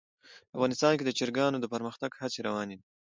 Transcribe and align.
افغانستان 0.55 0.93
کې 0.97 1.03
د 1.05 1.11
چرګانو 1.19 1.57
د 1.61 1.65
پرمختګ 1.73 2.11
هڅې 2.21 2.39
روانې 2.47 2.75
دي. 2.79 2.85